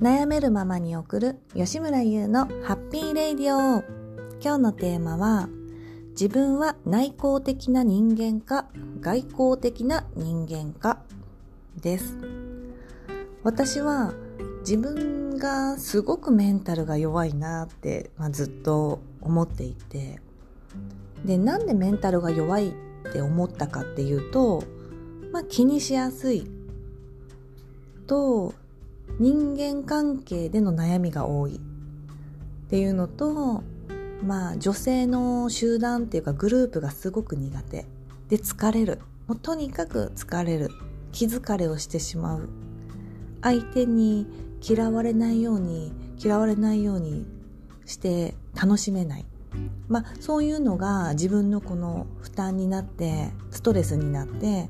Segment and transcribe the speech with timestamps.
[0.00, 3.84] 悩めるままに送る吉村優のハッピーレイディオ。
[4.42, 5.50] 今日のテーマは
[6.12, 8.64] 自分は内向的な人間か
[9.00, 11.02] 外向的な人間か
[11.82, 12.16] です。
[13.42, 14.14] 私は
[14.60, 20.18] 自分がすごくメンタルが弱いなって、まあ、ずっと思っていて。
[21.26, 24.64] でなんでメンタルが弱いって思ったかっていうと、
[25.30, 26.50] まあ、気にしやすい
[28.06, 28.54] と
[29.18, 31.56] 人間関係での悩みが多い。
[31.56, 31.58] っ
[32.70, 33.62] ていうのと
[34.24, 37.86] まあ女性の集団っていうかグループがすごく苦手。
[38.28, 39.00] で疲れる。
[39.26, 40.70] もうとにかく疲れる。
[41.12, 42.48] 気疲れをしてしまう。
[43.42, 44.26] 相手に
[44.62, 47.26] 嫌われないように嫌われないように
[47.86, 49.26] して楽しめない。
[49.88, 54.68] まあそういうのが自分のこの負担になってストレスになって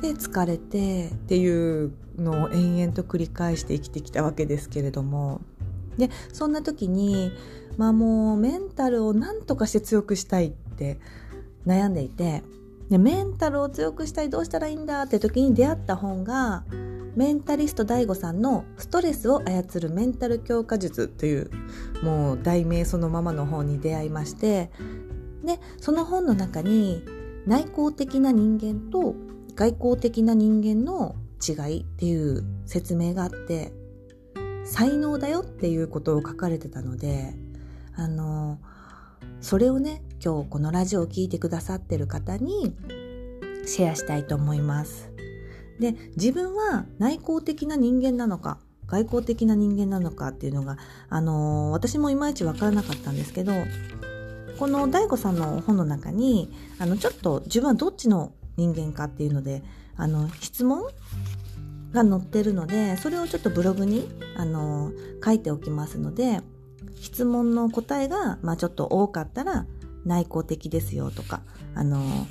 [0.00, 5.40] で疲れてっていうのを延々と繰り返して生きてきたわけですけれども。
[5.98, 7.32] でそんな時に
[7.76, 10.98] まあもうメンタルを何とかして強くしたいって
[11.66, 12.42] 悩んでいて
[12.88, 16.64] でメンタルを強くしたいどうしたらいいんだって時に出会った本が
[17.16, 21.50] メンタリスト DAIGO さんの「ストレスを操るメンタル強化術」という
[22.02, 24.70] もう題名そのままの本に出会いまして。
[25.44, 27.02] でその本の中に
[27.46, 29.14] 内向的な人間と
[29.54, 33.72] 外向的な人間の違いっていう説明があって
[34.64, 37.34] 才能だよっていうことを書かれてたので
[37.94, 38.58] あの
[39.40, 42.76] それをね今日このラジオを聴いてくださってる方に
[43.66, 45.10] シェアしたいと思います。
[45.78, 50.76] で自分は内向的な人間なのか外向的な人間なのかっていうのが、
[51.08, 53.52] あの私もいまいちわからなかったんですけど
[54.58, 59.62] この DAIGO さんの本の中にあのちょっと自分はどっちの人間かっていうので
[59.96, 60.82] あの質問
[61.92, 64.92] が載ってるのでそれをちょっとブログにあの
[65.24, 66.40] 書いておきますので
[67.00, 69.66] 質問の答えが、まあ、ちょっと多かったら
[70.04, 71.40] 内向的ですよとか
[71.74, 72.26] あの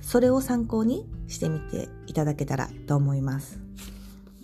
[0.00, 3.58] それを参考にしてみていただけたらと思います。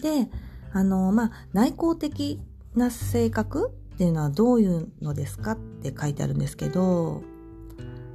[0.00, 0.28] で
[0.72, 2.41] あのまあ内向的
[2.75, 7.22] な性格っていうのはどういうのですかって書いてあるんですけど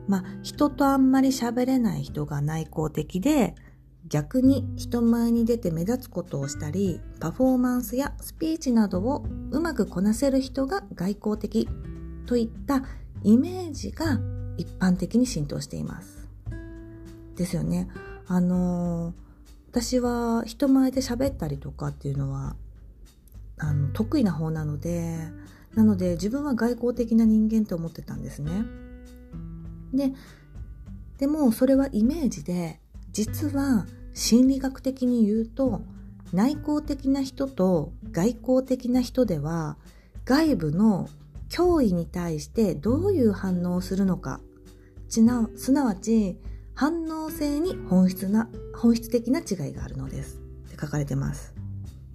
[0.07, 3.55] まあ人とあんまり喋れない人が内向的で
[4.07, 11.67] 逆に人前に出て目立つことをしたりパフォーマンスやスピーチなどをうまくこなせる人が外交的
[12.27, 12.83] といった
[13.23, 14.19] イメージが
[14.57, 16.29] 一般的に浸透しています。
[17.35, 17.87] ですよね。
[18.27, 19.13] あの
[19.71, 22.55] 私は人前で喋ったりとかっていうのは
[23.57, 25.17] あの得意な方なので
[25.73, 28.51] なので自分は外交的な人間って思ってたんですね。
[29.95, 30.13] で
[31.17, 32.79] でもそれはイメージで
[33.11, 35.81] 実は心理学的に言うと
[36.33, 39.77] 内向的な人と外向的な人では
[40.25, 41.07] 外部の
[41.49, 44.41] 脅威に対してどういう反応をするのか。
[45.07, 46.37] すなわち
[46.73, 50.41] 反応性に本質な本質的な違いがあるのです。
[50.67, 51.53] って書かれてます。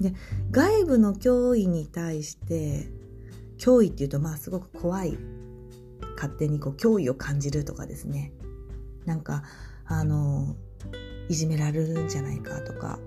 [0.00, 0.12] で
[0.50, 2.90] 外部の脅威に対して
[3.58, 5.16] 脅威っていうとまあすごく怖い
[6.20, 8.32] 勝手にこう脅威を感じるとかですね。
[9.06, 9.42] なんか
[9.86, 10.54] あの
[11.30, 12.98] いじめられるんじゃないかとか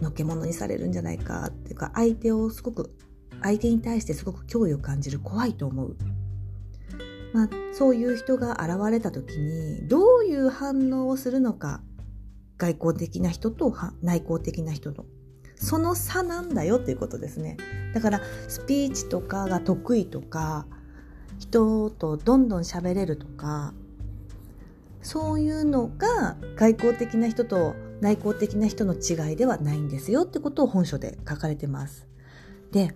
[0.00, 2.94] のけ者にされるんじゃないかっていうか相手をすごく
[3.42, 5.96] 相手に対してすごく脅威を感じる怖いと思う、
[7.32, 11.80] まあ、そういう人が現れた時にどういう反応をするのか
[12.56, 15.06] 外交的な人と内向的な人と。
[15.56, 17.58] その差なんだよっていうことですね。
[17.92, 20.66] だからスピーチとかが得意とか
[21.40, 23.72] 人とどんどん喋れるとか
[25.02, 32.06] そういうのが外交的な人と内向的な人の違いではないんですよってことを本書で書かれてます。
[32.72, 32.94] で、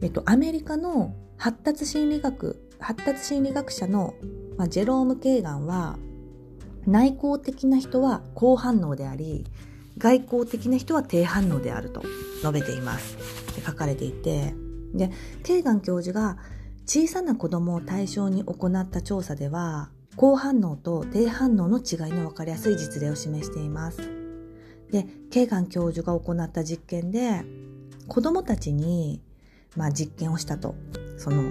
[0.00, 4.14] えっと、アメリカの発達心理学発達心理学者の、
[4.56, 5.98] まあ、ジェローム・ケーガンは
[6.86, 9.44] 内向的な人は高反応であり
[9.98, 12.02] 外向的な人は低反応であると
[12.40, 13.16] 述べています
[13.64, 14.54] 書かれていて
[14.94, 15.10] で
[15.44, 16.38] ケーガン教授が
[16.84, 23.98] 小さな子供を対象に行った調査では高反応と低反応の違いの分かりやすい実例を示しています。
[24.90, 27.44] で、ケーガン教授が行った実験で、
[28.08, 29.22] 子供たちに、
[29.74, 30.74] まあ、実験をしたと。
[31.16, 31.50] その、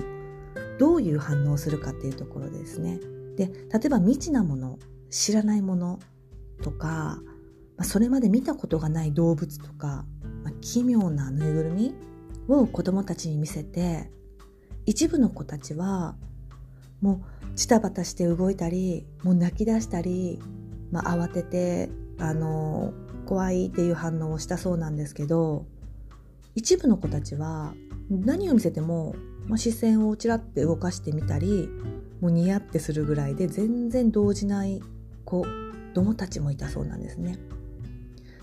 [0.77, 2.99] どういう反応をするかっていうところですね。
[3.35, 4.77] で、例えば未知なもの、
[5.09, 5.99] 知らないもの
[6.61, 7.19] とか、
[7.77, 10.05] まあ、それまで見たことがない動物とか、
[10.43, 11.95] まあ、奇妙なぬいぐるみ
[12.47, 14.11] を子供たちに見せて、
[14.85, 16.15] 一部の子たちは、
[17.01, 17.23] も
[17.53, 20.39] うジタバタして動いたりもう泣き出したり、
[20.91, 21.89] まあ、慌てて
[22.19, 22.93] あの
[23.25, 25.65] 怖いっていう反応をしたそうなんですけど
[26.55, 27.73] 一部の子たちは
[28.09, 29.15] 何を見せても、
[29.47, 31.69] まあ、視線をちらって動かしてみたり
[32.19, 34.81] もうニヤってするぐらいで全然動じない
[35.25, 35.45] 子
[35.93, 37.37] 供たちもいたそうなんですね。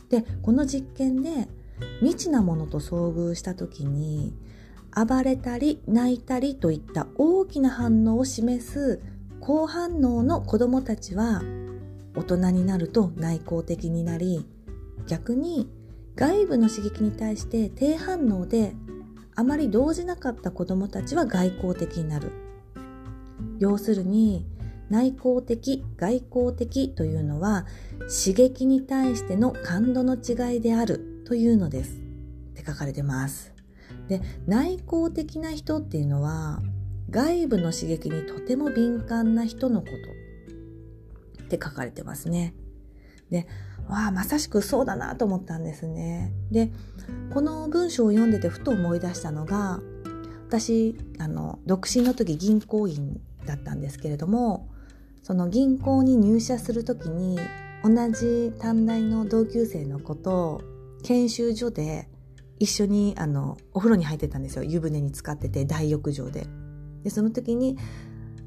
[0.09, 1.49] でこの実験で
[2.01, 4.35] 未知なものと遭遇した時に
[5.05, 9.01] 暴れたり泣いたりといった大きな反応を示す
[9.41, 11.43] 高反応の子どもたちは
[12.17, 14.45] 大人になると内向的になり
[15.07, 15.71] 逆に
[16.17, 18.75] 外部の刺激に対して低反応で
[19.37, 22.33] あまり動じなかった子どもたちは外向的になる。
[23.61, 24.47] 要するに
[24.91, 27.67] 内向的外向的というのは
[28.01, 31.93] 刺激に対しての感度の違いであるというのです。
[31.93, 31.95] っ
[32.55, 33.58] て書かれてます。
[34.09, 36.61] で内向的な人っていうのは
[37.11, 39.87] 外部の刺激にとても敏感な人のこ
[41.37, 42.55] とって書かれてますね。
[43.31, 43.47] で
[43.89, 46.33] わあまさしくそうだなと思ったんですね。
[46.51, 46.71] で
[47.31, 49.81] この文章を読んでてふと思い出したのが
[50.49, 54.69] 私あの独身の時銀行員だったんですけれども
[55.23, 57.39] その銀行に入社する時に
[57.83, 60.63] 同じ短大の同級生の子と
[61.03, 62.09] 研修所で
[62.59, 64.65] 一緒にあのお風呂に入ってたんですよ。
[64.65, 66.47] 湯船に浸かってて大浴場で。
[67.03, 67.79] でその時に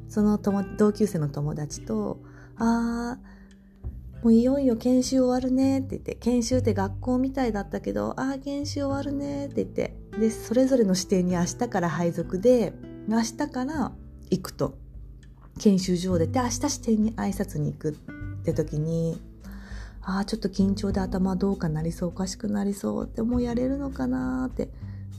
[0.10, 0.38] その
[0.78, 2.20] 同級生の友達と
[2.58, 9.98] 「あーもういよいよ研修終わるね」って言って研修って学校みたいだったけど「ああ研修終わるね」って言って。
[10.20, 12.74] でそれぞれの指定に明日から配属で
[13.08, 13.94] 明日から
[14.30, 14.78] 行くと。
[15.60, 16.28] 研修所で。
[16.28, 17.94] で明日支店に挨拶に行くっ
[18.44, 19.22] て時に
[20.04, 24.70] ああちょっと緊張で頭どうかなりそうおかしくなりそうってもうやれるのかなって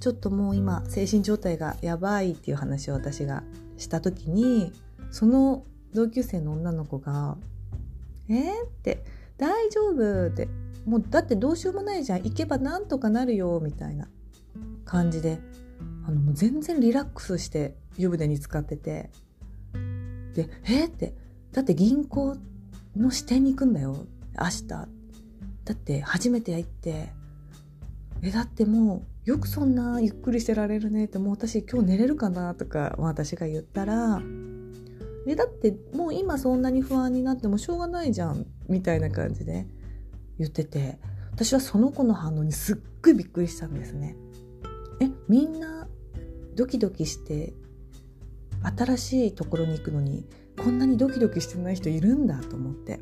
[0.00, 3.44] ちょっともう今精神状態がやばいっていう話を私が
[3.78, 4.72] した時に
[5.10, 5.64] その
[5.94, 7.36] 同級生の女の子が
[8.28, 9.04] 「えー?」って
[9.38, 10.48] 「大丈夫」って
[10.84, 14.08] 「もうだってどうしようもないじゃん行けばなんとかなるよ」みたいな
[14.84, 15.38] 感じで
[16.04, 19.10] あのもう全然リラックスして湯船に浸かってて
[20.34, 21.14] で「えー?」って
[21.52, 22.36] 「だって銀行
[22.96, 24.06] の支店に行くんだよ
[24.38, 24.66] 明日。
[24.68, 24.86] だ
[25.72, 27.12] って初めて行って。
[28.22, 31.06] えだってもうよくそんなゆっくりしてられるね。
[31.06, 34.20] ってもう私今日寝れるかなとか私が言ったら。
[35.26, 38.46] えだってもう今そんなに不安になってもしょうがないじゃん。
[38.68, 39.66] みたいな感じで
[40.38, 40.98] 言ってて。
[41.32, 44.16] 私はその子の反応にすっごいびっくりしたんですね。
[45.00, 45.88] えみんな
[46.54, 47.54] ドキドキして
[48.76, 50.26] 新しいところに行くのに
[50.62, 53.00] こんなにドキドキしてない人いるんだと思って。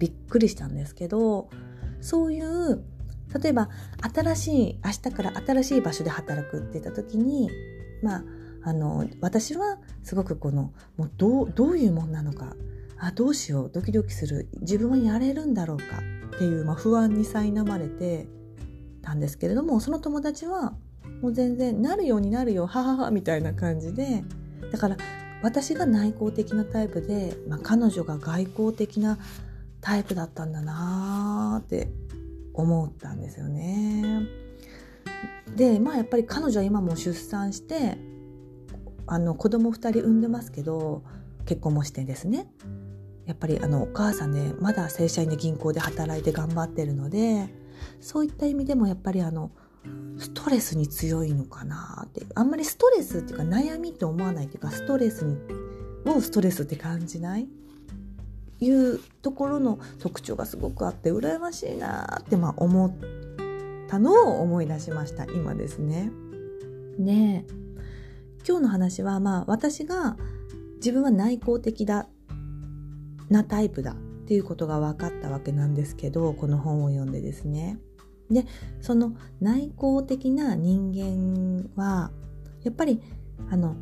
[0.00, 1.48] びっくりしたんですけど
[2.00, 2.82] そういう
[3.40, 3.68] 例えば
[4.12, 7.48] 新しい明日から新しい場所で働くって言った時に
[8.02, 8.24] まあ
[8.62, 12.56] あの私はすごくこのもうどうどういうもんなのか
[12.98, 15.84] あどうしようドキドキする自分はやれるんだろうか
[16.36, 18.26] っていう、まあ、不安に苛まれて
[19.02, 20.74] たんですけれどもその友達は
[21.22, 24.24] もう全然なるようになるよはははみたいな感じで
[24.72, 24.96] だから
[25.42, 29.18] 私が内向的なタイプで、まあ、彼女が外向的な
[29.80, 31.88] タイプだったんだなーって
[32.54, 34.22] 思ったんですよね。
[35.56, 37.98] でまあやっぱり彼女は今も出産して
[39.06, 41.02] あの子供2人産んでますけど
[41.44, 42.46] 結婚もしてですね
[43.26, 47.48] やっぱりあのお母さん、ね、まだ正社員で銀行で働いて頑張ってるので
[48.00, 49.50] そういった意味でもやっぱりあの
[50.18, 55.38] ストレスに強いのかなってあんまりストレスっていうか悩みって思わないっていうかストレスに
[56.06, 57.48] をストレスって感じない
[58.60, 62.92] いうところの特徴がすごくあって羨ましいなってまあ思っ
[63.88, 66.12] たのを思い出しました今ですね。
[66.98, 67.44] で
[68.46, 70.16] 今日の話はまあ私が
[70.76, 72.08] 自分は内向的だ
[73.28, 73.94] なタイプだっ
[74.26, 77.78] ていうことが分かったわけなんですけどこの本を読んでですね。
[78.30, 78.46] で
[78.80, 82.12] その内向的な人間は
[82.62, 83.00] やっぱり
[83.50, 83.74] あの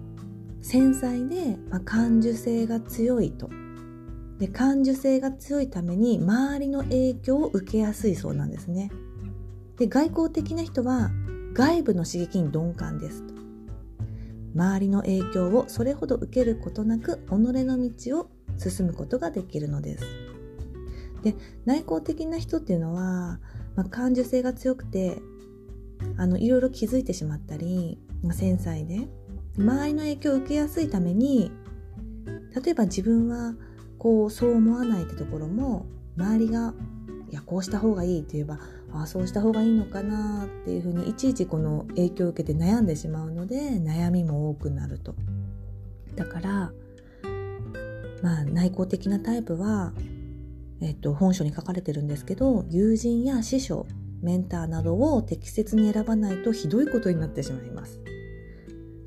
[0.62, 3.50] 繊細で、まあ、感受性が強いと
[4.38, 8.90] で感受性が強いために周りの影響を受けやすいそうなんですね。
[9.76, 11.10] で外交的な人は
[11.52, 13.24] 外部の刺激に鈍感です
[14.54, 20.04] 周りの影響をそれほど受けることなく己の道を進むことができるのです。
[21.22, 23.40] で内向的な人っていうのは、
[23.74, 25.20] まあ、感受性が強くて
[26.16, 29.08] あのいろいろ気づいてしまったり、まあ、繊細で
[29.58, 31.50] 周りの影響を受けやすいために
[32.64, 33.54] 例えば自分は
[33.98, 35.86] こうそう思わないってところも
[36.16, 36.74] 周りが
[37.30, 38.58] いやこうした方がいいって言えば
[38.92, 45.14] ああそうした方がいいのかなっていうふうにいちいちこの影響を受けて悩んでしまうので悩みも多くなると。
[46.16, 46.72] だから
[48.22, 49.92] まあ内向的なタイプは、
[50.80, 53.86] えっと、本書に書かれてるんですけど友人や師匠
[54.20, 58.00] メンターなどを適切に選ばないとひどいことになってしまいます。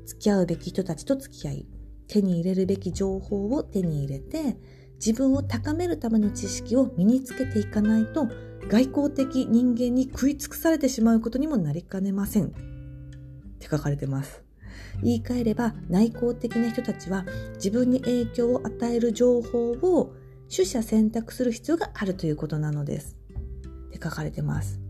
[0.06, 1.66] 付き合うべき人たちと付き合い
[2.06, 4.56] 手に入れるべき情報を手に入れて
[5.04, 8.28] 自分を高めるための知識を身につけていかないと
[8.68, 12.46] 外交的人間に食い尽くされてしまうことにもなりかねません。
[12.46, 12.48] っ
[13.58, 14.44] て書かれてます。
[15.02, 20.14] 言い換えれば内向的な人たちは自分に影響を与える情報を
[20.48, 23.16] 取捨選択する必要があるということなのです。
[23.88, 24.80] って書かれてます。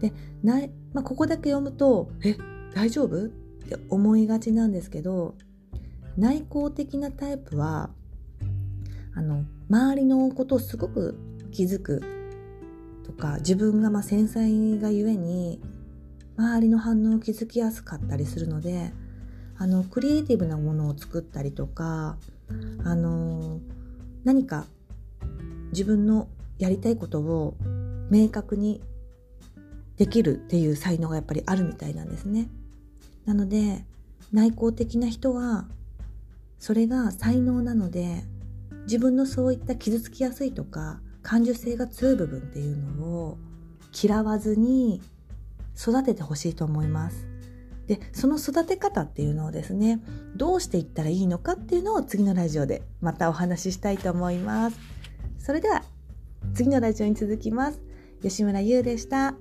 [0.00, 2.36] でない、まあ、ここだけ読むとえ
[2.74, 3.26] 大丈夫？
[3.26, 5.36] って思いがちなんですけど
[6.16, 7.90] 内向的なタイプは
[9.14, 11.18] あの周りのことをすごく
[11.50, 12.02] 気づく
[13.04, 15.60] とか自分がまあ繊細がゆえに
[16.36, 18.92] 周りの反応を気づきやすかったりするので
[19.58, 22.16] あのクリエイティブなものを作ったりとか
[22.84, 23.60] あの
[24.24, 24.66] 何か
[25.72, 27.56] 自分のやりたいことを
[28.10, 28.80] 明確に
[29.96, 32.48] できるっていう才能がやっぱりあるみたいなんですね。
[33.26, 33.84] なので
[34.32, 35.66] 内向的な人は
[36.58, 38.24] それが才能なので
[38.84, 43.38] 自分のそういった傷つきやすいとか感受性が強い部分っていうのを
[44.02, 45.00] 嫌わずに
[45.76, 47.26] 育ててほしいと思います。
[47.86, 50.00] でその育て方っていうのをですね
[50.36, 54.78] どうしていったらいいのかっていうのを次のラジオでまたお話ししたいと思います。
[55.38, 55.82] それでは
[56.54, 57.80] 次のラジオに続きます。
[58.22, 59.34] 吉村優でした。